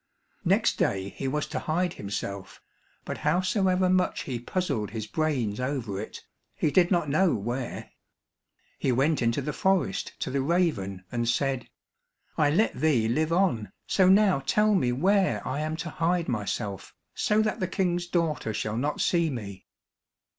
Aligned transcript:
Next 0.43 0.79
day 0.79 1.09
he 1.09 1.27
was 1.27 1.45
to 1.49 1.59
hide 1.59 1.93
himself; 1.93 2.59
but 3.05 3.19
howsoever 3.19 3.87
much 3.87 4.23
he 4.23 4.39
puzzled 4.39 4.89
his 4.89 5.05
brains 5.05 5.59
over 5.59 6.01
it, 6.01 6.23
he 6.55 6.71
did 6.71 6.89
not 6.89 7.07
know 7.07 7.35
where. 7.35 7.91
He 8.79 8.91
went 8.91 9.21
into 9.21 9.43
the 9.43 9.53
forest 9.53 10.13
to 10.21 10.31
the 10.31 10.41
raven 10.41 11.05
and 11.11 11.29
said, 11.29 11.69
"I 12.35 12.49
let 12.49 12.73
thee 12.73 13.07
live 13.07 13.31
on, 13.31 13.73
so 13.85 14.09
now 14.09 14.39
tell 14.39 14.73
me 14.73 14.91
where 14.91 15.47
I 15.47 15.59
am 15.59 15.75
to 15.77 15.91
hide 15.91 16.27
myself, 16.27 16.95
so 17.13 17.43
that 17.43 17.59
the 17.59 17.67
King's 17.67 18.07
daughter 18.07 18.55
shall 18.55 18.77
not 18.77 19.01
see 19.01 19.29
me." 19.29 19.67